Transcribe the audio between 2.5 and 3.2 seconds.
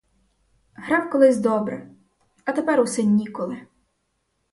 тепер усе